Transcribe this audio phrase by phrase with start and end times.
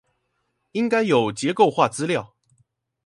[0.71, 2.33] 應該有結構化資料